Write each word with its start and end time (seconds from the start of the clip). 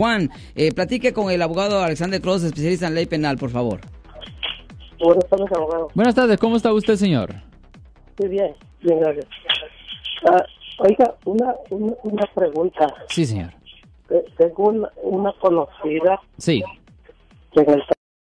Juan, 0.00 0.30
eh, 0.54 0.72
platique 0.72 1.12
con 1.12 1.30
el 1.30 1.42
abogado 1.42 1.82
Alexander 1.82 2.22
Cross, 2.22 2.44
especialista 2.44 2.86
en 2.86 2.94
ley 2.94 3.04
penal, 3.04 3.36
por 3.36 3.50
favor. 3.50 3.80
Buenas 4.98 5.28
tardes, 5.28 5.52
abogado. 5.52 5.88
Buenas 5.94 6.14
tardes, 6.14 6.38
¿cómo 6.38 6.56
está 6.56 6.72
usted, 6.72 6.94
señor? 6.96 7.34
Muy 8.18 8.30
bien, 8.30 8.54
bien, 8.80 8.98
gracias. 8.98 9.26
Ah, 10.26 10.42
oiga, 10.78 11.14
una, 11.26 11.54
una, 11.68 11.92
una 12.04 12.26
pregunta. 12.34 12.86
Sí, 13.10 13.26
señor. 13.26 13.50
Eh, 14.08 14.24
Tengo 14.38 14.68
una, 14.70 14.88
una 15.02 15.32
conocida 15.34 16.18
Sí. 16.38 16.62
que 17.52 17.60
en 17.60 17.70
el 17.74 17.82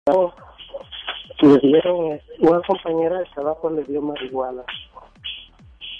trabajo 0.05 0.33
le 1.41 1.57
dieron, 1.59 2.19
una 2.39 2.61
compañera 2.65 3.19
de 3.19 3.25
trabajo 3.35 3.69
le 3.71 3.83
dio 3.83 4.01
marihuana. 4.01 4.61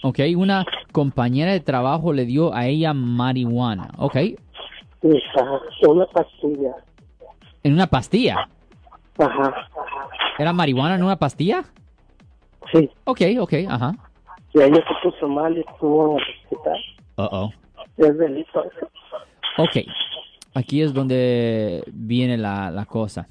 Ok, 0.04 0.20
una 0.38 0.64
compañera 0.94 1.52
de 1.52 1.60
trabajo 1.60 2.14
le 2.14 2.24
dio 2.26 2.54
a 2.54 2.68
ella 2.68 2.94
marihuana. 2.94 3.90
Ok, 3.98 4.16
Ajá, 5.04 5.60
una 5.88 6.06
pastilla. 6.08 6.76
en 7.64 7.74
una 7.74 7.88
pastilla. 7.88 8.50
Ajá, 9.18 9.68
¿Era 10.38 10.54
marihuana 10.54 10.96
en 10.96 11.04
una 11.04 11.18
pastilla? 11.18 11.64
sí. 12.72 12.90
Ok, 13.06 13.22
ok, 13.40 13.54
ajá. 13.70 13.94
Y 14.54 14.62
ella 14.62 14.76
se 14.88 15.10
puso 15.10 15.28
mal 15.28 15.56
y 15.58 15.62
estuvo 15.62 16.18
en 16.18 16.24
el 16.24 16.36
hospital. 16.44 16.80
Uh 17.18 17.28
oh. 17.32 17.54
Es 17.98 18.18
delito 18.18 18.64
eso. 18.64 18.88
Ok, 19.58 19.78
aquí 20.54 20.82
es 20.82 20.94
donde 20.94 21.84
viene 21.92 22.38
la, 22.38 22.70
la 22.72 22.86
cosa. 22.86 23.28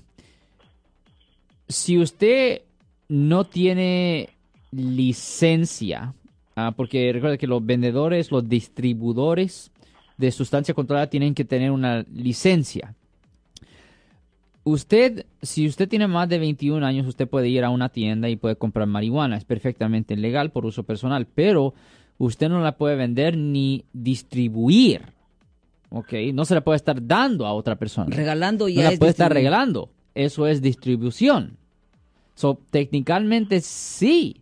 Si 1.68 1.98
usted 1.98 2.62
no 3.08 3.44
tiene 3.44 4.30
licencia, 4.72 6.14
ah, 6.56 6.72
porque 6.76 7.12
recuerda 7.12 7.36
que 7.38 7.46
los 7.46 7.64
vendedores, 7.64 8.30
los 8.32 8.48
distribuidores 8.48 9.70
de 10.16 10.30
sustancia 10.30 10.74
controlada 10.74 11.08
tienen 11.08 11.34
que 11.34 11.44
tener 11.44 11.70
una 11.70 12.04
licencia. 12.12 12.94
Usted, 14.64 15.26
si 15.42 15.68
usted 15.68 15.88
tiene 15.88 16.08
más 16.08 16.28
de 16.28 16.38
21 16.38 16.84
años, 16.84 17.06
usted 17.06 17.28
puede 17.28 17.48
ir 17.48 17.62
a 17.62 17.70
una 17.70 17.88
tienda 17.88 18.28
y 18.28 18.36
puede 18.36 18.56
comprar 18.56 18.86
marihuana. 18.88 19.36
Es 19.36 19.44
perfectamente 19.44 20.16
legal 20.16 20.50
por 20.50 20.66
uso 20.66 20.82
personal, 20.82 21.26
pero 21.26 21.74
usted 22.18 22.48
no 22.48 22.60
la 22.60 22.76
puede 22.76 22.96
vender 22.96 23.36
ni 23.36 23.84
distribuir. 23.92 25.02
¿Ok? 25.90 26.14
No 26.34 26.44
se 26.44 26.54
la 26.54 26.62
puede 26.62 26.76
estar 26.76 27.06
dando 27.06 27.46
a 27.46 27.52
otra 27.52 27.76
persona. 27.76 28.14
Regalando 28.14 28.64
no 28.64 28.68
ya 28.68 28.82
la 28.84 28.92
es 28.92 28.98
puede 28.98 29.10
estar 29.10 29.32
regalando. 29.32 29.90
Eso 30.16 30.48
es 30.48 30.60
distribución. 30.60 31.58
So, 32.34 32.58
técnicamente 32.70 33.60
sí. 33.60 34.40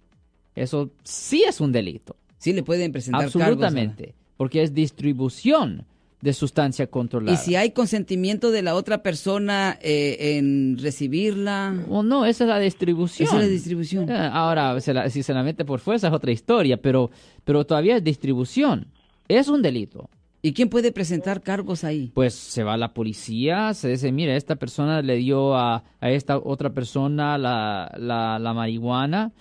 Eso 0.55 0.91
sí 1.03 1.45
es 1.47 1.61
un 1.61 1.71
delito. 1.71 2.17
Sí 2.39 2.53
le 2.53 2.63
pueden 2.63 2.93
presentar 2.93 3.31
cargos 3.31 3.43
Absolutamente. 3.43 4.15
Porque 4.37 4.63
es 4.63 4.75
distribución 4.75 5.85
de 6.21 6.33
sustancia 6.33 6.87
controlada. 6.87 7.35
Y 7.35 7.37
si 7.37 7.55
hay 7.55 7.73
consentimiento 7.73 8.51
de 8.51 8.63
la 8.63 8.75
otra 8.75 9.03
persona 9.03 9.79
eh, 9.83 10.37
en 10.39 10.79
recibirla, 10.79 11.85
O 11.91 12.03
no, 12.03 12.25
esa 12.25 12.45
es 12.45 12.49
la 12.49 12.59
distribución. 12.59 13.29
esa 13.29 13.37
es 13.37 13.43
la 13.43 13.49
distribución. 13.49 14.11
Eh, 14.11 14.31
Ahora, 14.33 14.81
se 14.81 14.95
la- 14.95 15.11
si 15.11 15.23
se 15.23 15.35
la 15.35 15.43
mete 15.43 15.65
por 15.67 15.81
fuerza 15.81 16.09
es 16.09 16.15
otra 16.15 16.33
historia, 16.33 16.79
pero, 16.79 17.11
pero 17.45 17.65
todavía 17.67 17.97
es 17.97 18.05
distribución. 18.05 18.87
Es 19.29 19.49
un 19.49 19.61
delito. 19.63 20.09
¿Y 20.41 20.53
quién 20.53 20.69
puede 20.69 20.93
presentar 20.93 21.41
cargos 21.43 21.85
ahí? 21.85 22.11
Pues 22.15 22.35
se 22.35 22.65
va 22.65 22.75
a 22.75 22.77
la 22.77 22.93
policía, 22.93 23.73
se 23.75 23.89
dice, 23.89 24.13
mira, 24.13 24.37
esta 24.37 24.57
persona 24.57 25.01
le 25.03 25.17
dio 25.17 25.55
a, 25.57 25.85
a 26.01 26.11
esta 26.11 26.39
otra 26.39 26.71
persona 26.71 27.39
la, 27.39 27.95
la, 27.99 28.39
la 28.39 28.53
marihuana. 28.55 29.33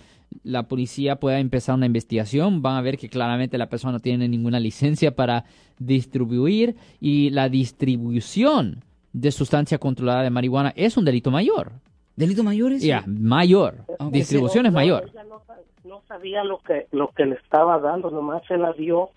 La 0.42 0.64
policía 0.64 1.16
puede 1.16 1.38
empezar 1.38 1.74
una 1.76 1.86
investigación, 1.86 2.60
van 2.62 2.76
a 2.76 2.80
ver 2.82 2.98
que 2.98 3.08
claramente 3.08 3.56
la 3.58 3.68
persona 3.68 3.92
no 3.92 4.00
tiene 4.00 4.28
ninguna 4.28 4.58
licencia 4.60 5.14
para 5.14 5.44
distribuir 5.78 6.76
y 7.00 7.30
la 7.30 7.48
distribución 7.48 8.82
de 9.12 9.30
sustancia 9.30 9.78
controlada 9.78 10.22
de 10.22 10.30
marihuana 10.30 10.72
es 10.76 10.96
un 10.96 11.04
delito 11.04 11.30
mayor. 11.30 11.72
¿Delito 12.16 12.42
mayor 12.44 12.72
es? 12.72 12.82
Ya, 12.82 13.04
mayor. 13.06 13.84
Ok. 13.98 14.12
Distribución 14.12 14.66
es 14.66 14.72
mayor. 14.72 15.10
Ella 15.12 15.24
no, 15.24 15.40
sa- 15.46 15.56
no 15.84 16.02
sabía 16.08 16.44
lo 16.44 16.58
que 16.58 16.86
lo 16.92 17.08
que 17.08 17.26
le 17.26 17.36
estaba 17.36 17.78
dando, 17.78 18.10
nomás 18.10 18.42
se 18.46 18.56
la 18.56 18.72
dio. 18.72 19.10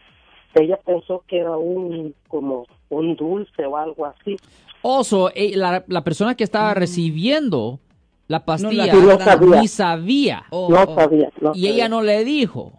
Ella 0.56 0.80
pensó 0.86 1.24
que 1.28 1.38
era 1.40 1.56
un 1.58 2.16
como 2.28 2.66
un 2.90 3.16
dulce 3.16 3.66
o 3.66 3.78
algo 3.78 4.06
así. 4.06 4.38
Oso, 4.82 5.32
eh, 5.36 5.56
la, 5.56 5.84
la 5.88 6.04
persona 6.04 6.36
que 6.36 6.44
estaba 6.44 6.74
recibiendo 6.74 7.80
la 8.28 8.44
pastilla 8.44 8.94
no 8.94 9.20
sabía. 9.20 9.62
ni 9.62 9.68
sabía. 9.68 10.44
Oh, 10.50 10.70
no 10.70 10.84
oh. 10.84 10.96
sabía. 10.96 11.30
No 11.42 11.52
Y 11.56 11.68
ella 11.68 11.84
sabía. 11.84 11.90
no 11.90 12.02
le 12.02 12.24
dijo. 12.26 12.74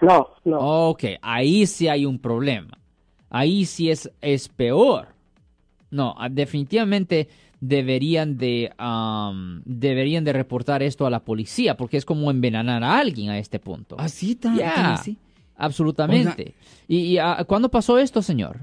No, 0.00 0.28
no. 0.44 0.88
Ok, 0.90 1.04
ahí 1.22 1.66
sí 1.66 1.88
hay 1.88 2.06
un 2.06 2.18
problema. 2.18 2.78
Ahí 3.30 3.64
sí 3.64 3.90
es, 3.90 4.10
es 4.20 4.48
peor. 4.48 5.08
No, 5.90 6.14
ah, 6.18 6.28
definitivamente 6.28 7.28
deberían 7.60 8.36
de, 8.36 8.72
am, 8.76 9.62
deberían 9.64 10.24
de 10.24 10.32
reportar 10.32 10.82
esto 10.82 11.06
a 11.06 11.10
la 11.10 11.20
policía 11.20 11.76
porque 11.76 11.96
es 11.96 12.04
como 12.04 12.30
envenenar 12.30 12.84
a 12.84 12.98
alguien 12.98 13.30
a 13.30 13.38
este 13.38 13.58
punto. 13.58 13.96
Así 13.98 14.32
está. 14.32 14.54
Ya, 14.54 14.74
tan 14.74 14.86
así. 14.86 15.16
absolutamente. 15.56 16.54
¿Y, 16.86 16.98
y, 16.98 17.18
ah, 17.18 17.44
cuándo 17.46 17.70
pasó 17.70 17.98
esto, 17.98 18.22
señor? 18.22 18.58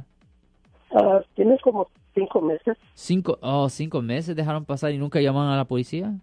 Ah, 0.91 1.22
tiene 1.35 1.57
como 1.59 1.88
cinco 2.13 2.41
meses. 2.41 2.78
Cinco, 2.94 3.38
oh, 3.41 3.69
cinco 3.69 4.01
meses 4.01 4.35
dejaron 4.35 4.66
pasar 4.66 4.91
y 4.91 4.97
nunca 4.97 5.19
llamaron 5.22 5.51
a 5.51 5.57
la 5.57 5.66
policía. 5.66 6.13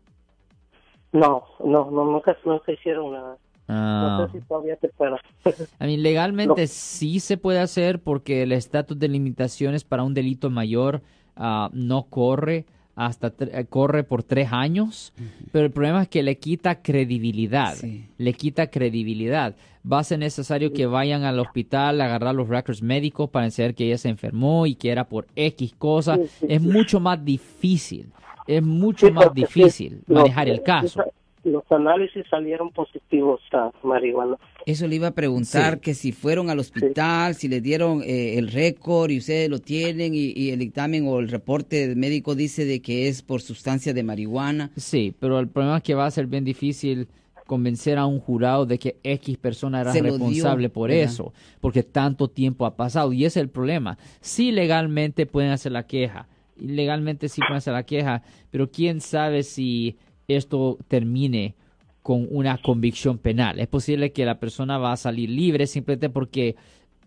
No, 1.12 1.44
no, 1.64 1.90
no, 1.90 2.04
nunca, 2.04 2.36
nunca 2.44 2.72
hicieron 2.72 3.12
nada. 3.12 3.36
Ah. 3.68 4.18
No 4.20 4.26
sé 4.26 4.40
si 4.40 4.46
todavía 4.46 4.76
te 4.76 4.88
pueda. 4.88 5.20
I 5.80 5.86
mean, 5.86 6.02
legalmente 6.02 6.66
sí 6.66 7.20
se 7.20 7.36
puede 7.36 7.60
hacer 7.60 8.00
porque 8.02 8.42
el 8.42 8.52
estatus 8.52 8.98
de 8.98 9.08
limitaciones 9.08 9.84
para 9.84 10.02
un 10.02 10.14
delito 10.14 10.50
mayor 10.50 11.02
ah, 11.36 11.70
no 11.72 12.04
corre 12.04 12.66
hasta 13.06 13.32
eh, 13.40 13.64
corre 13.68 14.04
por 14.04 14.22
tres 14.22 14.48
años, 14.52 15.12
pero 15.52 15.64
el 15.64 15.70
problema 15.72 16.02
es 16.02 16.08
que 16.08 16.22
le 16.22 16.36
quita 16.38 16.82
credibilidad, 16.82 17.74
Sí. 17.76 18.04
le 18.18 18.32
quita 18.34 18.66
credibilidad. 18.68 19.56
Va 19.90 20.00
a 20.00 20.04
ser 20.04 20.18
necesario 20.18 20.72
que 20.74 20.84
vayan 20.84 21.22
al 21.24 21.38
hospital 21.38 22.00
a 22.00 22.04
agarrar 22.04 22.34
los 22.34 22.48
records 22.48 22.82
médicos 22.82 23.30
para 23.30 23.46
enseñar 23.46 23.74
que 23.74 23.86
ella 23.86 23.96
se 23.96 24.10
enfermó 24.10 24.66
y 24.66 24.74
que 24.74 24.90
era 24.90 25.08
por 25.08 25.26
X 25.34 25.74
cosa. 25.78 26.16
Sí, 26.16 26.22
sí, 26.40 26.46
Es 26.50 26.60
sí. 26.62 26.68
mucho 26.68 27.00
más 27.00 27.24
difícil, 27.24 28.12
es 28.46 28.62
mucho 28.62 29.06
Sí, 29.06 29.12
más 29.12 29.32
difícil 29.32 30.02
manejar 30.06 30.48
el 30.50 30.62
caso. 30.62 31.02
Los 31.44 31.62
análisis 31.70 32.24
salieron 32.30 32.70
positivos 32.70 33.40
a 33.52 33.70
marihuana. 33.82 34.36
Eso 34.66 34.86
le 34.86 34.96
iba 34.96 35.08
a 35.08 35.14
preguntar, 35.14 35.74
Sí. 35.74 35.80
que 35.80 35.94
si 35.94 36.12
fueron 36.12 36.50
al 36.50 36.58
hospital, 36.58 37.34
si 37.34 37.48
le 37.48 37.60
dieron 37.62 38.02
eh, 38.02 38.36
el 38.38 38.48
récord 38.48 39.10
y 39.10 39.18
ustedes 39.18 39.48
lo 39.48 39.58
tienen 39.58 40.14
y, 40.14 40.32
y 40.36 40.50
el 40.50 40.58
dictamen 40.58 41.06
o 41.08 41.18
el 41.18 41.28
reporte 41.30 41.94
médico 41.96 42.34
dice 42.34 42.66
de 42.66 42.82
que 42.82 43.08
es 43.08 43.22
por 43.22 43.40
sustancia 43.40 43.94
de 43.94 44.02
marihuana. 44.02 44.70
Sí, 44.76 45.14
pero 45.18 45.38
el 45.40 45.48
problema 45.48 45.78
es 45.78 45.82
que 45.82 45.94
va 45.94 46.04
a 46.06 46.10
ser 46.10 46.26
bien 46.26 46.44
difícil 46.44 47.08
convencer 47.46 47.98
a 47.98 48.06
un 48.06 48.20
jurado 48.20 48.64
de 48.66 48.78
que 48.78 48.96
X 49.02 49.36
persona 49.38 49.80
era 49.80 49.92
responsable 49.92 50.68
dio, 50.68 50.72
por 50.72 50.90
¿verdad? 50.90 51.04
eso, 51.04 51.32
porque 51.60 51.82
tanto 51.82 52.28
tiempo 52.28 52.64
ha 52.66 52.76
pasado 52.76 53.12
y 53.12 53.24
ese 53.24 53.40
es 53.40 53.44
el 53.44 53.48
problema. 53.48 53.98
Sí 54.20 54.52
legalmente 54.52 55.26
pueden 55.26 55.50
hacer 55.50 55.72
la 55.72 55.84
queja, 55.86 56.28
legalmente 56.58 57.28
sí 57.28 57.40
pueden 57.40 57.56
hacer 57.56 57.72
la 57.72 57.82
queja, 57.84 58.22
pero 58.50 58.70
quién 58.70 59.00
sabe 59.00 59.42
si 59.42 59.96
esto 60.36 60.78
termine 60.88 61.54
con 62.02 62.26
una 62.30 62.58
convicción 62.62 63.18
penal. 63.18 63.60
Es 63.60 63.68
posible 63.68 64.12
que 64.12 64.24
la 64.24 64.38
persona 64.40 64.78
va 64.78 64.92
a 64.92 64.96
salir 64.96 65.28
libre 65.30 65.66
simplemente 65.66 66.08
porque 66.08 66.56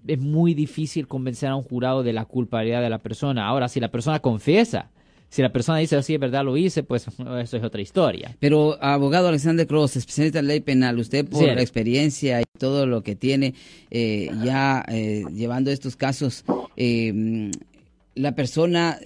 es 0.07 0.19
muy 0.19 0.53
difícil 0.53 1.07
convencer 1.07 1.49
a 1.49 1.55
un 1.55 1.63
jurado 1.63 2.03
de 2.03 2.13
la 2.13 2.25
culpabilidad 2.25 2.81
de 2.81 2.89
la 2.89 2.99
persona. 2.99 3.47
Ahora, 3.47 3.67
si 3.69 3.79
la 3.79 3.89
persona 3.89 4.19
confiesa, 4.19 4.91
si 5.29 5.41
la 5.41 5.51
persona 5.51 5.79
dice, 5.79 6.01
sí, 6.03 6.13
es 6.13 6.19
verdad, 6.19 6.43
lo 6.45 6.57
hice, 6.57 6.83
pues 6.83 7.07
eso 7.41 7.57
es 7.57 7.63
otra 7.63 7.81
historia. 7.81 8.35
Pero, 8.39 8.77
abogado 8.83 9.29
Alexander 9.29 9.65
Cross, 9.65 9.95
especialista 9.95 10.39
en 10.39 10.47
ley 10.47 10.59
penal, 10.59 10.99
usted 10.99 11.27
por 11.27 11.39
Sí. 11.39 11.47
la 11.47 11.61
experiencia 11.61 12.41
y 12.41 12.43
todo 12.59 12.85
lo 12.85 13.01
que 13.01 13.15
tiene 13.15 13.55
eh, 13.89 14.29
ya 14.43 14.85
eh, 14.89 15.23
llevando 15.33 15.71
estos 15.71 15.95
casos, 15.95 16.45
eh, 16.77 17.49
la 18.15 18.35
persona 18.35 18.99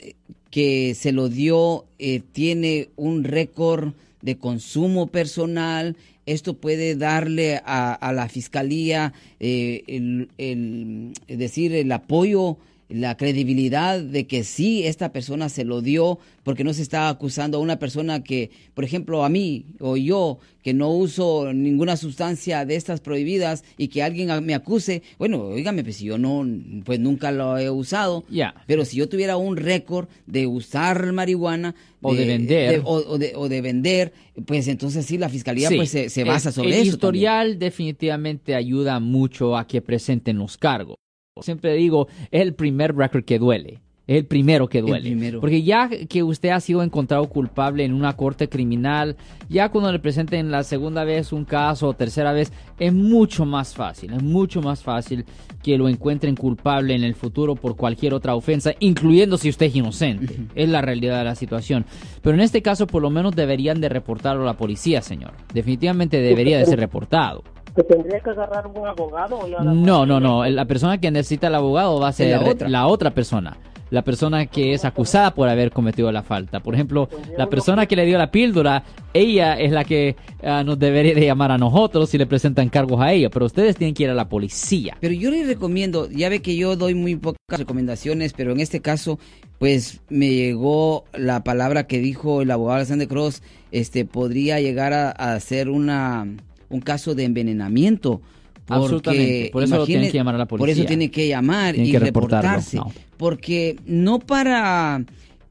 que 0.49 0.95
se 0.95 1.11
lo 1.13 1.29
dio 1.29 1.85
eh, 1.99 2.21
tiene 2.31 2.89
un 2.97 3.23
récord 3.23 3.93
de 4.27 4.37
consumo 4.37 5.07
personal. 5.07 5.95
Esto 6.25 6.53
puede 6.55 6.97
darle 6.97 7.61
a, 7.65 8.11
la 8.13 8.27
fiscalía 8.27 9.13
eh, 9.39 9.83
el, 9.87 11.13
decir, 11.27 11.73
el 11.73 11.89
apoyo 11.93 12.57
la 12.89 13.17
credibilidad 13.17 13.99
de 14.01 14.27
que 14.27 14.43
sí 14.43 14.83
esta 14.85 15.11
persona 15.11 15.49
se 15.49 15.65
lo 15.65 15.81
dio 15.81 16.19
porque 16.43 16.63
no 16.63 16.73
se 16.73 16.81
está 16.81 17.09
acusando 17.09 17.57
a 17.57 17.61
una 17.61 17.79
persona 17.79 18.23
que, 18.23 18.49
por 18.73 18.85
ejemplo, 18.85 19.25
a 19.25 19.29
mí 19.29 19.65
o 19.79 19.97
yo 19.97 20.39
que 20.63 20.73
no 20.73 20.89
uso 20.91 21.51
ninguna 21.53 21.97
sustancia 21.97 22.65
de 22.65 22.75
estas 22.75 22.99
prohibidas 23.01 23.63
y 23.77 23.87
que 23.89 24.03
alguien 24.03 24.29
me 24.45 24.53
acuse, 24.53 25.01
bueno, 25.17 25.41
oígame, 25.41 25.83
pues 25.83 25.97
si 25.97 26.05
yo 26.05 26.17
no, 26.17 26.45
pues 26.85 26.99
nunca 26.99 27.31
lo 27.31 27.57
he 27.57 27.69
usado, 27.69 28.23
Ya. 28.29 28.53
pero 28.67 28.83
si 28.85 28.97
yo 28.97 29.07
tuviera 29.09 29.37
un 29.37 29.57
récord 29.57 30.07
de 30.25 30.47
usar 30.47 31.11
marihuana 31.13 31.75
O 32.01 32.13
de 32.15 32.25
vender. 32.25 32.81
o, 32.85 32.93
o 32.95 33.17
de, 33.17 33.33
o 33.35 33.47
de 33.49 33.61
vender, 33.61 34.13
pues 34.45 34.67
entonces 34.67 35.05
sí 35.05 35.17
la 35.17 35.29
fiscalía 35.29 35.69
Sí, 35.69 35.75
pues 35.75 35.89
se, 35.89 36.09
se 36.09 36.23
basa 36.23 36.49
el- 36.49 36.55
sobre 36.55 36.69
el 36.69 36.81
eso. 36.87 36.91
historial 36.95 37.59
definitivamente 37.59 38.55
ayuda 38.55 38.99
mucho 38.99 39.57
a 39.57 39.67
que 39.67 39.81
presenten 39.81 40.37
los 40.37 40.57
cargos. 40.57 40.97
Siempre 41.41 41.73
digo, 41.73 42.07
es 42.31 42.41
el 42.41 42.53
primer 42.53 42.95
record 42.95 43.23
que 43.23 43.39
duele. 43.39 43.79
Es 44.07 44.15
el 44.15 44.25
primero 44.25 44.69
que 44.69 44.77
El 44.77 44.85
duele. 44.85 45.01
primero. 45.01 45.41
Porque 45.41 45.63
ya 45.63 45.89
que 45.89 46.23
usted 46.23 46.49
ha 46.49 46.61
sido 46.61 46.81
encontrado 46.81 47.27
culpable 47.27 47.83
en 47.83 47.93
una 47.93 48.13
corte 48.15 48.47
criminal, 48.47 49.17
ya 49.49 49.67
cuando 49.67 49.91
le 49.91 49.99
presenten 49.99 50.49
la 50.49 50.63
segunda 50.63 51.03
vez 51.03 51.33
un 51.33 51.43
caso 51.43 51.89
o 51.89 51.93
tercera 51.93 52.31
vez, 52.31 52.53
es 52.79 52.93
mucho 52.93 53.43
más 53.45 53.75
fácil, 53.75 54.13
es 54.13 54.23
mucho 54.23 54.61
más 54.61 54.81
fácil 54.81 55.25
que 55.61 55.77
lo 55.77 55.89
encuentren 55.89 56.37
culpable 56.37 56.95
en 56.95 57.03
el 57.03 57.15
futuro 57.15 57.55
por 57.55 57.75
cualquier 57.75 58.13
otra 58.13 58.33
ofensa, 58.33 58.71
incluyendo 58.79 59.37
si 59.37 59.49
usted 59.49 59.65
es 59.65 59.75
inocente. 59.75 60.37
Es 60.55 60.69
la 60.69 60.81
realidad 60.81 61.17
de 61.17 61.25
la 61.25 61.35
situación. 61.35 61.85
Pero 62.21 62.35
en 62.35 62.41
este 62.41 62.61
caso, 62.61 62.87
por 62.87 63.01
lo 63.01 63.09
menos 63.09 63.35
deberían 63.35 63.81
de 63.81 63.89
reportarlo 63.89 64.43
a 64.43 64.45
la 64.45 64.55
policía, 64.57 65.01
señor. 65.01 65.33
Definitivamente 65.53 66.21
debería 66.21 66.57
de 66.59 66.65
ser 66.65 66.79
reportado. 66.79 67.43
¿Que 67.77 67.83
tendría 67.83 68.19
que 68.19 68.31
agarrar 68.31 68.65
un 68.65 68.87
abogado 68.87 69.37
o 69.37 69.47
No, 69.47 70.03
no, 70.07 70.19
no. 70.19 70.43
La 70.49 70.65
persona 70.65 70.97
que 70.97 71.11
necesita 71.11 71.45
el 71.45 71.53
abogado 71.53 71.99
va 71.99 72.07
a 72.07 72.11
ser 72.11 72.41
la 72.41 72.49
otra. 72.49 72.69
la 72.69 72.87
otra 72.87 73.11
persona. 73.11 73.55
La 73.91 74.01
persona 74.01 74.47
que 74.47 74.73
es 74.73 74.83
acusada 74.83 75.35
por 75.35 75.47
haber 75.47 75.71
cometido 75.71 76.11
la 76.11 76.23
falta. 76.23 76.59
Por 76.59 76.73
ejemplo, 76.73 77.07
la 77.37 77.47
persona 77.47 77.85
que 77.85 77.95
le 77.95 78.07
dio 78.07 78.17
la 78.17 78.31
píldora, 78.31 78.83
ella 79.13 79.53
es 79.53 79.71
la 79.71 79.83
que 79.83 80.15
ah, 80.43 80.63
nos 80.63 80.79
debería 80.79 81.13
de 81.13 81.23
llamar 81.23 81.51
a 81.51 81.59
nosotros 81.59 82.09
si 82.09 82.17
le 82.17 82.25
presentan 82.25 82.69
cargos 82.69 82.99
a 82.99 83.13
ella. 83.13 83.29
Pero 83.29 83.45
ustedes 83.45 83.75
tienen 83.75 83.93
que 83.93 84.05
ir 84.05 84.09
a 84.09 84.15
la 84.15 84.27
policía. 84.27 84.97
Pero 84.99 85.13
yo 85.13 85.29
les 85.29 85.45
recomiendo, 85.45 86.09
ya 86.09 86.29
ve 86.29 86.41
que 86.41 86.55
yo 86.55 86.77
doy 86.77 86.95
muy 86.95 87.15
pocas 87.15 87.37
recomendaciones, 87.59 88.33
pero 88.33 88.53
en 88.53 88.59
este 88.59 88.81
caso, 88.81 89.19
pues 89.59 90.01
me 90.09 90.31
llegó 90.31 91.05
la 91.13 91.43
palabra 91.43 91.85
que 91.85 91.99
dijo 91.99 92.41
el 92.41 92.49
abogado 92.49 92.77
Alexander 92.77 93.07
Cross, 93.07 93.43
este 93.71 94.03
podría 94.03 94.59
llegar 94.59 94.93
a, 94.93 95.11
a 95.11 95.39
ser 95.39 95.69
una 95.69 96.25
un 96.69 96.81
caso 96.81 97.15
de 97.15 97.23
envenenamiento. 97.25 98.21
Porque, 98.65 98.81
Absolutamente. 98.83 99.49
Por 99.53 99.63
eso 99.63 99.85
tienen 99.85 100.11
que 100.11 100.17
llamar 100.17 100.35
a 100.35 100.37
la 100.39 100.45
Por 100.45 100.57
eso 100.59 100.63
policía. 100.65 100.85
tiene 100.85 101.09
que 101.09 101.27
llamar 101.27 101.73
Tienen 101.73 101.87
y 101.89 101.91
que 101.91 101.99
reportarse. 101.99 102.77
no. 102.77 102.91
Porque 103.15 103.77
no 103.85 104.19
para, 104.19 105.03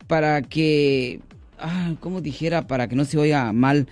para 0.06 0.42
que, 0.42 1.20
ah, 1.58 1.94
¿cómo 2.00 2.20
dijera? 2.20 2.66
Para 2.66 2.88
que 2.88 2.94
no 2.96 3.04
se 3.06 3.16
oiga 3.16 3.52
mal. 3.54 3.86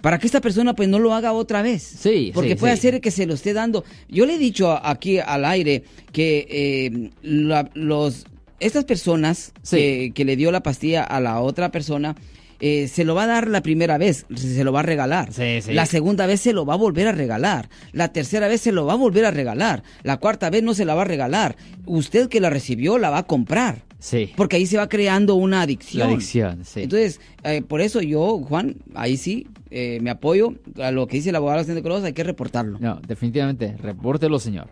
Para 0.00 0.18
que 0.18 0.26
esta 0.26 0.40
persona 0.40 0.74
pues 0.74 0.88
no 0.88 0.98
lo 0.98 1.12
haga 1.12 1.32
otra 1.34 1.60
vez. 1.60 1.82
Sí, 1.82 2.30
Porque 2.34 2.50
sí, 2.50 2.54
puede 2.56 2.72
sí. 2.74 2.78
hacer 2.88 3.00
que 3.02 3.10
se 3.10 3.26
lo 3.26 3.34
esté 3.34 3.52
dando. 3.52 3.84
Yo 4.08 4.24
le 4.24 4.36
he 4.36 4.38
dicho 4.38 4.72
aquí 4.82 5.18
al 5.18 5.44
aire 5.44 5.84
que 6.10 6.46
eh, 6.48 7.10
la- 7.22 7.68
los 7.74 8.24
estas 8.60 8.84
personas 8.84 9.52
Sí. 9.62 9.76
que, 9.76 10.12
que 10.14 10.24
le 10.24 10.36
dio 10.36 10.52
la 10.52 10.62
pastilla 10.62 11.02
a 11.04 11.20
la 11.20 11.40
otra 11.40 11.70
persona 11.70 12.14
eh, 12.62 12.88
se 12.88 13.04
lo 13.04 13.14
va 13.14 13.22
a 13.24 13.26
dar 13.26 13.48
la 13.48 13.62
primera 13.62 13.96
vez, 13.96 14.26
se 14.34 14.64
lo 14.64 14.70
va 14.72 14.80
a 14.80 14.82
regalar. 14.82 15.32
Sí, 15.32 15.62
sí. 15.62 15.72
La 15.72 15.86
segunda 15.86 16.26
vez 16.26 16.42
se 16.42 16.52
lo 16.52 16.66
va 16.66 16.74
a 16.74 16.76
volver 16.76 17.06
a 17.06 17.12
regalar. 17.12 17.70
La 17.92 18.08
tercera 18.12 18.48
vez 18.48 18.60
se 18.60 18.70
lo 18.70 18.84
va 18.84 18.92
a 18.92 18.96
volver 18.96 19.24
a 19.24 19.30
regalar. 19.30 19.82
La 20.02 20.18
cuarta 20.18 20.50
vez 20.50 20.62
no 20.62 20.74
se 20.74 20.84
la 20.84 20.94
va 20.94 21.00
a 21.02 21.04
regalar. 21.06 21.56
Usted 21.86 22.28
que 22.28 22.38
la 22.38 22.50
recibió 22.50 22.98
la 22.98 23.08
va 23.08 23.18
a 23.20 23.26
comprar. 23.26 23.84
Sí. 23.98 24.30
Porque 24.36 24.56
ahí 24.56 24.66
se 24.66 24.76
va 24.76 24.90
creando 24.90 25.36
una 25.36 25.62
adicción. 25.62 26.06
La 26.08 26.12
adicción, 26.14 26.64
sí. 26.66 26.82
Entonces, 26.82 27.18
eh, 27.44 27.62
por 27.62 27.80
eso 27.80 28.02
yo, 28.02 28.38
Juan, 28.46 28.76
ahí 28.94 29.16
sí 29.16 29.46
eh, 29.70 29.98
me 30.02 30.10
apoyo 30.10 30.52
a 30.82 30.90
lo 30.90 31.06
que 31.06 31.16
dice 31.16 31.30
el 31.30 31.36
abogado 31.36 31.64
de 31.64 31.82
Cruz, 31.82 32.04
hay 32.04 32.12
que 32.12 32.24
reportarlo. 32.24 32.78
No, 32.78 33.00
definitivamente. 33.08 33.74
Repórtelo, 33.78 34.38
señor. 34.38 34.68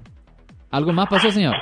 ¿Algo 0.71 0.93
más 0.93 1.09
pasó, 1.09 1.31
señor? 1.33 1.55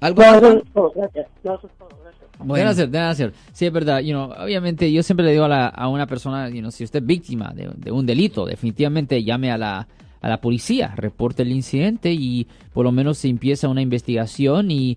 ¿Algo 0.00 0.22
No, 0.22 0.28
más, 0.28 0.36
eso 0.36 0.46
Juan? 0.46 0.58
es 0.66 0.72
todo, 0.72 0.92
gracias. 0.94 1.26
No, 1.44 1.54
eso 1.54 1.66
es 1.66 1.72
todo, 1.78 1.88
gracias. 2.02 2.30
Bueno. 2.38 2.54
Deben 2.54 2.68
hacer, 2.68 2.88
deben 2.90 3.08
hacer. 3.08 3.32
Sí, 3.52 3.66
es 3.66 3.72
verdad. 3.72 4.00
You 4.00 4.12
know, 4.12 4.30
obviamente, 4.44 4.92
yo 4.92 5.02
siempre 5.02 5.26
le 5.26 5.32
digo 5.32 5.44
a, 5.44 5.48
la- 5.48 5.68
a 5.68 5.88
una 5.88 6.06
persona, 6.06 6.48
you 6.50 6.60
know, 6.60 6.70
si 6.70 6.84
usted 6.84 7.00
es 7.00 7.06
víctima 7.06 7.52
de, 7.54 7.70
de 7.76 7.90
un 7.90 8.06
delito, 8.06 8.46
definitivamente 8.46 9.24
llame 9.24 9.50
a 9.50 9.58
la, 9.58 9.88
a 10.20 10.28
la 10.28 10.40
policía, 10.40 10.94
reporte 10.96 11.42
el 11.42 11.50
incidente 11.52 12.12
y 12.12 12.46
por 12.72 12.84
lo 12.84 12.92
menos 12.92 13.18
se 13.18 13.28
empieza 13.28 13.68
una 13.68 13.82
investigación 13.82 14.70
y, 14.70 14.96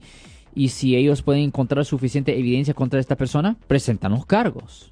y 0.54 0.68
si 0.70 0.96
ellos 0.96 1.24
pueden 1.24 1.44
encontrar 1.44 1.84
suficiente 1.86 2.38
evidencia 2.38 2.74
contra 2.76 3.00
esta 3.00 3.16
persona, 3.16 3.56
presentan 3.68 4.12
los 4.12 4.26
cargos. 4.28 4.92